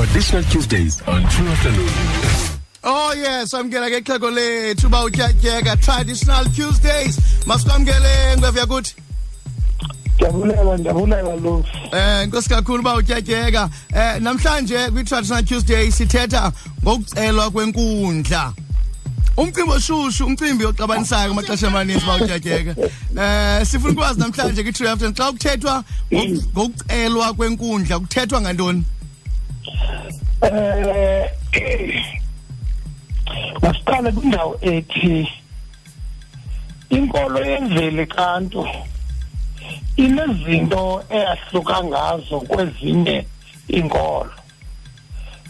[0.00, 1.88] Traditional Tuesdays on True Afternoon.
[2.84, 7.16] Oh yes, amkela ke ixhego lethu ba utyatyeka traditional Tuesdays.
[7.46, 8.94] Masikwamkele ngwevya kuthi.
[10.16, 13.70] ndiyabulela ndiyabulela lusi Eh inkosi kakhulu ba utyatyeka.
[13.94, 16.52] Eh namhlanje kwi traditional Tuesday sithetha
[16.82, 18.52] ngokucelwa kwenkundla.
[19.36, 22.74] Umcimbi oshushu, umcimbi oxabanisayo kumaxesha amaninzi ba utyatyeka.
[23.16, 28.84] Eh sifuna ukwazi namhlanje kwi True Afternoon xa kuthethwa ngoku- ngokucelwa kwenkundla kuthethwa ngantoni?
[30.42, 31.30] Eh
[33.62, 35.28] masiqale kwindawo ethi
[36.90, 38.68] inkolo yemveli kantu
[39.96, 43.26] inezinto eyahluka ngazo kwezinye
[43.68, 44.30] inkolo.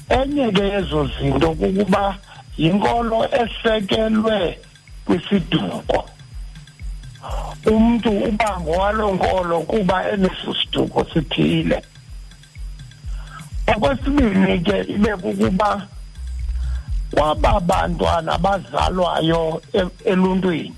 [0.08, 2.18] Enye ke yezo zinto kukuba
[2.56, 4.58] yinkolo esekelwe
[5.04, 6.04] kwisiduko
[7.66, 11.82] umntu uba ngowaloo nkolo kuba eneso siduko sithile.
[13.76, 15.86] Okwesibini ke ibe kukuba
[17.10, 20.74] kwaba bantwana bazalwayo e- eluntwini.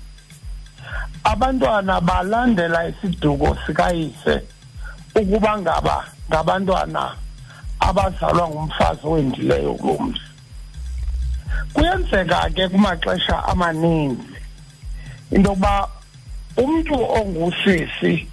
[1.23, 4.41] Abantwana balandela isiduko sikayise
[5.15, 7.15] ukuba ngaba ngabantwana
[7.79, 10.19] abazalwa ngumfazi owendileyo kulo mzi.
[11.73, 14.35] Kuyenzeka ke kumaxesha amaninzi
[15.31, 15.89] into yokuba
[16.57, 18.27] umntu ongusisi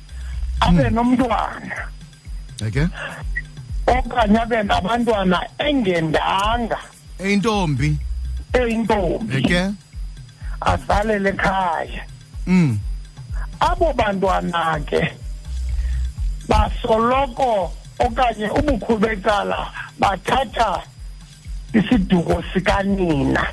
[0.61, 1.89] abe nomntwana.
[2.67, 2.87] Okay.
[3.87, 6.79] Okanye abe nabantwana engendanga
[7.19, 7.97] Eyintombi.
[8.53, 9.69] eyintombi Okay.
[10.61, 12.03] azalele ekhaya
[12.47, 12.79] Mm.
[13.61, 15.03] abo bantwana ke
[16.49, 19.67] basoloko okanye ubukhulu becala
[19.99, 20.83] bathatha
[21.75, 23.47] isiduko sikanina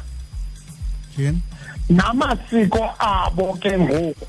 [1.89, 4.27] namasiko abo ke ngoku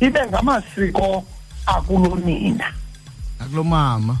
[0.00, 1.24] ibe ngamasiko
[1.66, 2.72] akulonina
[3.40, 4.16] Akulomama.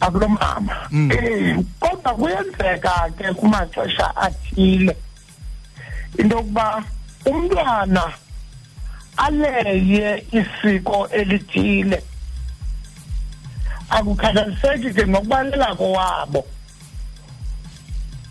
[0.00, 0.88] Akulomama.
[0.90, 1.10] Mm.
[1.12, 4.96] eh kodwa kuyenzeka ke kumaxesha athile
[6.18, 6.84] into yokuba
[7.26, 8.12] umntwana
[9.16, 12.02] aleye isiko elithile.
[13.90, 16.44] Akukhathaliseki ke nokubalela kowabo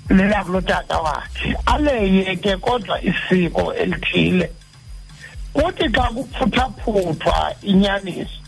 [0.09, 1.57] lelakulotata wakhe.
[1.65, 4.51] Aleye ke kodwa isiko elithile.
[5.53, 8.47] Kuthi xa kuphuthaphutha inyaniso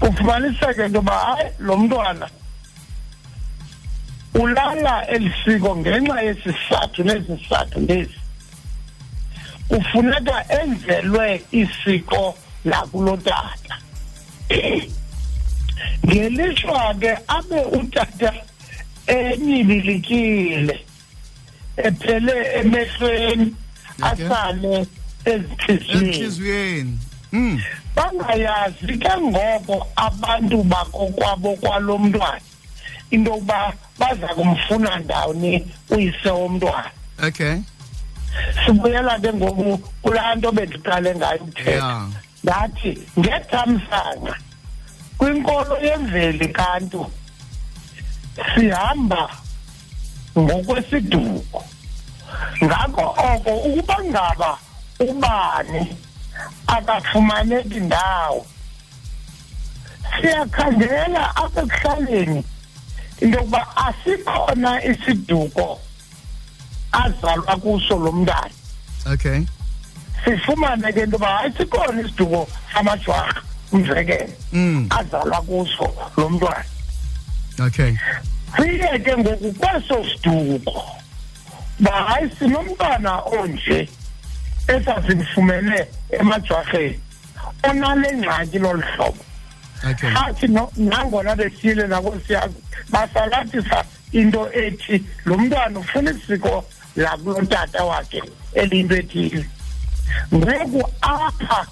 [0.00, 2.28] kufumaniseke into yoba hayi lo mntwana
[4.34, 8.20] ulala eli siko ngenxa yesisathu nesisathu lesi
[9.68, 13.76] kufuneka enzelwe isiko lakulotata
[16.06, 18.32] ngelishwa ke abe utata
[19.06, 20.86] enyibilikile
[21.76, 23.54] ephele emehlweni
[24.02, 24.86] asale
[25.24, 26.98] ezintliziyweni Enhliziyweni.
[27.32, 27.62] Mm.
[27.96, 32.40] bangayazi ke ngoko abantu bakokwabo kwalo mntwana
[33.10, 35.52] into yokuba baza kumfuna ndawoni
[35.90, 36.90] uyise womntwana
[37.28, 37.56] Okay.
[38.64, 42.06] sibuyela ke ngoku kulaa nto bendiqale ngayo ukuthetha Yeah.
[42.44, 44.34] ndathi ngethamsanqa
[45.18, 47.06] kwinkolo yemveli kantu
[48.54, 49.22] sihamba
[50.38, 51.60] ngokwesiduko
[52.64, 54.50] ngako oko ukuba ngaba
[55.08, 55.82] ubani
[56.66, 58.46] akafumaneki ndawo
[60.20, 62.40] siyakhangela apha ekuhlaleni
[63.20, 65.80] into yokuba asikhona isiduko
[66.92, 68.50] azalwa kuso lo mntana
[69.12, 69.42] Okay.
[70.24, 73.42] sifumane ke into yoba hayi sikhona isiduko samajwarha
[73.72, 74.86] umzekelo Mm.
[74.90, 76.64] azalwa kuso lo mntwana
[77.66, 77.94] Okay.
[78.56, 80.84] siye ke ngoku kweso siduko
[81.80, 83.88] ba hayi sinomntwana onje
[84.68, 87.00] esasimfumene emajwarheni
[87.62, 89.24] onale ngxaki lolu hlobo.
[90.26, 92.54] Athi no- nangona bethile nakosiyazi
[92.90, 96.64] basalathisa into ethi lo mntwana ufuna isiko
[96.96, 98.22] lakulotata wakhe
[98.54, 99.44] eliyinto ethile
[100.34, 101.66] ngoku apha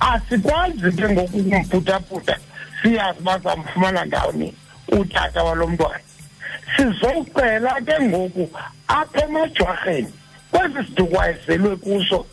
[0.00, 2.36] asikwazi ke ngoku kumphuthaphutha
[2.82, 4.54] siyazi bazamfumana ndawoni
[4.88, 6.00] utata walo mntwana.
[6.76, 8.50] Sizocela ke ngoku
[8.88, 10.12] apha emajwarheni
[10.50, 12.26] kwesi siduko ayezelwe kuso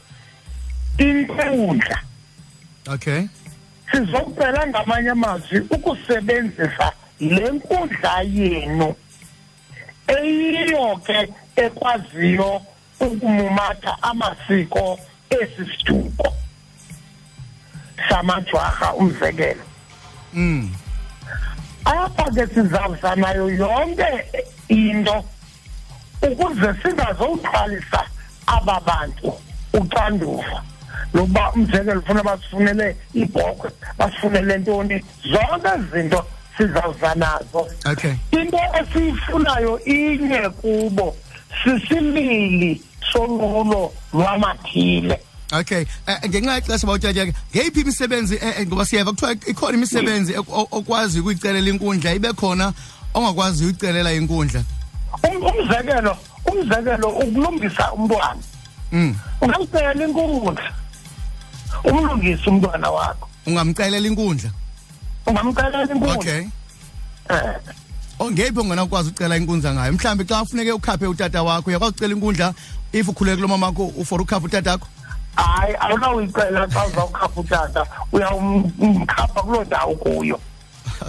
[0.98, 2.00] inkundla
[2.94, 3.27] Okay.
[3.92, 8.95] Sizocela ngamanye amazwi ukusebenzisa le nkundla yenu
[10.07, 12.62] eyiyo ke ekwaziyo
[13.00, 15.00] ukumumatha amasiko
[15.30, 16.33] esi siduko
[18.10, 19.63] samajwarha umzekelo
[20.34, 20.72] Mm.
[21.86, 24.07] apha ke sizawuzanayo yonke
[24.69, 25.25] into
[26.22, 28.01] ukuze singazowuthwalisa
[28.48, 29.34] aba bantu
[29.74, 30.63] uxanduva
[31.13, 35.04] lokuba umzekelo ufuna basifunele ibhokhwe basifunele ntoni?
[35.24, 36.25] Zonke ezi zinto
[36.58, 37.68] sizawuza nazo.
[37.92, 38.13] Okay.
[38.31, 41.16] Into esiyifunayo inye kubo
[41.63, 42.81] sisimili
[43.13, 45.19] sonqulo lwamathile.
[45.60, 45.86] Okay.
[46.08, 50.36] Eh, ngenxa yexesha bawutyatyeke ngeyiphi imisebenzi eh, eh, ngoba siyeva kuthiwa ikhona imisebenzi
[50.72, 52.74] okwazi ukuyicelela inkundla ibe khona
[53.13, 54.63] ongakwazi uyicelela inkundla?
[55.24, 58.42] Um- umzekelo umzekelo ukulungisa umntwana.
[58.92, 59.16] Mm.
[59.42, 60.74] Ungamcela inkundla.
[61.83, 63.28] Umlungise umntwana wakho.
[63.45, 64.50] Ungamcelela inkundla?
[65.28, 66.16] Ungamcelela inkundla.
[66.16, 66.45] Okay.
[67.30, 67.56] Eh,
[68.19, 69.94] ongephi ongena ukwazi ucela inkundla ngayo?
[69.94, 72.54] Mhlawumbe xa ufuneke ukhaphe utata wakho uyakwazi ucela inkundla
[72.94, 74.88] if ukhuleke kulo mama wakho for ukhapha utata wakho
[75.36, 77.86] hayi awunawuyicela xa uzawukhapha utata.
[78.12, 80.39] Uyawumkhapha kuloo ndawo kuyo.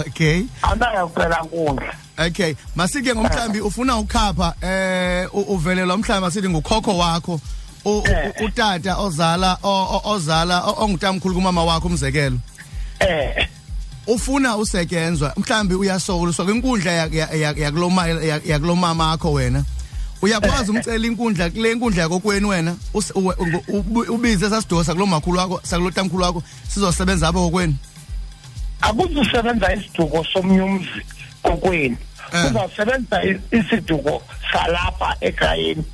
[0.07, 0.43] Okay.
[0.63, 1.95] Awunayawucela nkundla
[2.27, 2.55] okay.
[2.77, 7.33] Masike ngomhlambi ufuna ukhapha eh u- uvelelwa mhlawumbi masithi ngukhokho wakho.
[7.33, 7.41] u- u- Eh.
[8.45, 9.59] Utata ozala
[10.05, 12.39] ozala ongutamkhulu kumama wakho umzekelo?
[13.01, 13.49] Eh.
[14.07, 19.65] Ufuna usetyenzwa mhlambi uyasokoliswa kwinkundla ya- ya- ya- yakuloma ya- yakulomama akho wena.
[20.23, 22.77] Uyakwazi umcela inkundla kule nkundla yakokwenu wena
[24.09, 27.75] ubize sasidosa kulo makhulu wakho sakulo tamkhulu wakho sizosebenza apha kokwenu?
[28.81, 31.03] Akuzusebenza isiduko somnye umzi
[31.43, 31.97] kokwenu.
[32.35, 32.47] Eh.
[32.51, 35.85] uzawusebenzisa i- isiduko salapha ekhayeni.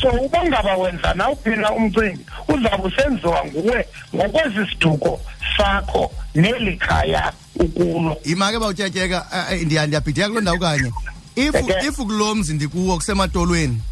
[0.00, 2.26] So uba ngaba wenza nawuphina umcimbi?
[2.48, 3.86] Uzawube usenziwa nguwe
[4.16, 5.20] ngokwesi siduko
[5.56, 8.16] sakho neli khaya ukulo.
[8.24, 9.26] Imake bawutyatyeka
[9.64, 10.92] ndiya ndiyabhideka kuloo ndawo kanye
[11.36, 11.54] if
[11.88, 13.82] if kulo mzi ndikuwo kusematolweni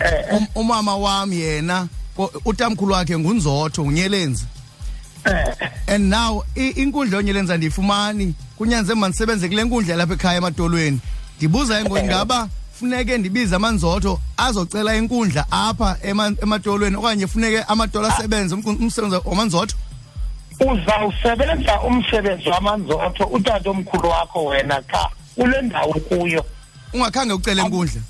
[0.00, 1.88] eh um- umama wam yena
[2.44, 4.44] utamkhulu wakhe ngunzotho unyelenzi
[5.24, 5.54] eh
[5.86, 11.00] and now inkundla yonyelenza ndiyifumani kunyanze mandisebenze kule nkundla lapha ekhaya ematolweni.
[11.38, 12.48] Ndibuza ke ngoku ngaba
[12.82, 18.54] funeke ndibize amanzotho azocela inkundla apha ema- ematolweni okanye funeke amatolo asebenze.
[18.54, 19.76] Umsebenzi wamanzotho?
[20.60, 26.44] Uzawusebenza umsebenzi wamanzotho utata omkhulu wakho wena cha kule ndawo kuyo
[26.94, 28.00] ungakhange ucele inkundla?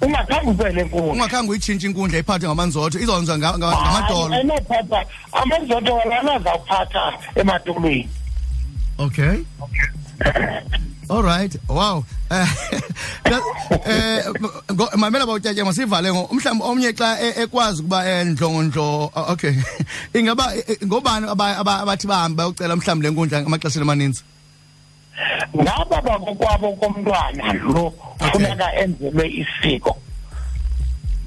[0.00, 4.34] Ungakhange ucele enkundla ungakhange uyitshintshe inkundla iphathwe ngamanzotho izonzwa nga- nga- ngamatolo.
[4.34, 5.04] Enophatha.
[5.32, 8.08] Amazotho walana azawuphatha ematolweni.
[8.98, 9.36] Okay.
[11.10, 11.56] All right.
[11.68, 12.04] Wow.
[12.34, 12.48] Eh
[13.86, 14.24] eh
[14.72, 19.54] ngo- mamela bawutyatyeka masivale ngo mhlawumbe omnye xa e- ekwazi ukuba endlongondlo okay.
[20.14, 24.22] Ingaba eh, ngobani aba- aba- abathi bahambe bayocela mhlawumbe lenkundla amaxesha amaninzi.
[25.56, 27.92] ngaba bakokwabo komntwana lo
[28.32, 29.96] funeka enzelwe isiko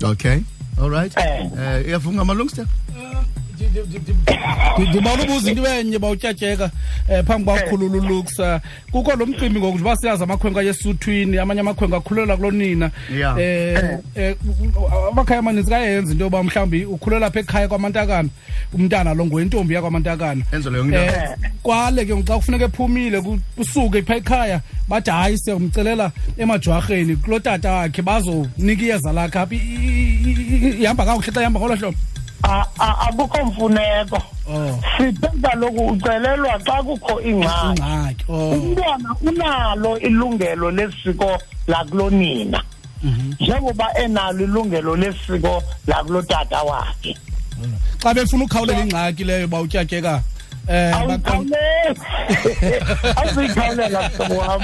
[0.04, 0.44] Okay.
[0.82, 1.14] All right.
[1.18, 1.50] Eh.
[1.58, 2.66] Eh iyavunga malungster.
[4.78, 6.70] ndibawula ubuza into enye bawutyatyeka
[7.10, 8.62] um phambi kwakhulula uluxa
[8.92, 13.38] kukho lo mcimbi ngoku njengoba siyazi amakhwenkwe ayesuthwini amanye amakhwenkwe akhulela kulo nina Yeah.
[14.16, 18.30] um amakhaya amaninzi kayenza into yoba mhlawumbi ukhulela apha ekhaya kwamantakana
[18.74, 21.16] umntana lo ngoyintombi yakwamantakana Enzelwe yonke into.
[21.16, 27.40] Eh, kwale ke xa kufuneka ephumile ku- kusuke phaa ekhaya bathi hayi siyomcelela emajwarheni kulo
[27.40, 31.76] tata wakhe bazonika iyeza lakhe apha I- i- i- i- ihamba kakuhle xa ihamba ngolo
[31.76, 32.17] hlobo A- a-
[33.08, 34.22] akukho mfuneko.
[34.50, 34.80] Oh.
[34.98, 38.26] sithe kaloku ucelelwa xa kukho ingxaki.
[38.30, 38.52] Oh.
[38.52, 41.38] Umntwana unalo ilungelo lesiko
[41.68, 42.64] lakulonina
[43.40, 47.18] njengoba enalo ilungelo lesiko lakulo tata wakhe.
[48.00, 50.24] Xa befuna ukhawulela ingxaki leyo bawutyatyeka.
[53.18, 54.62] Awuzikhawulela mhlobo wam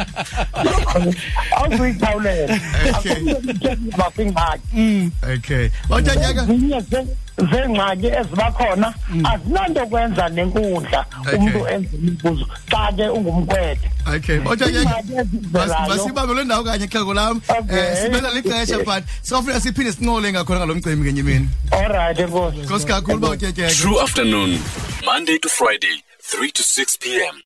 [1.58, 2.60] awuzikhawulela
[2.94, 5.70] akumthethisa kwingxaki Mm, Okay.
[5.90, 6.42] Bawutyatyeka.
[6.44, 7.08] ezinye ze-
[7.52, 11.40] zeengxaki eziba khona azinanto kwenza nenkundla Okay.
[11.40, 14.40] umntu enza imibuzo xa ke ungumkhwethe Okay.
[14.40, 14.80] Bawutyatyeka.
[14.80, 17.42] Iingxaki ezivelayo Masibambe lo ndawo kanye xhego lam.
[17.50, 17.80] Okay.
[17.80, 21.50] Eh sibela lixesha but sifuna siphinde sinqole ngakhona ngalo mcimbi ngenye imini.
[21.72, 23.74] allright enkosi Nkosi kakhulu bawutyatyeka.
[23.74, 24.60] True afternoon,
[25.06, 25.93] Monday to Friday,
[26.26, 27.44] 3 to 6 p.m.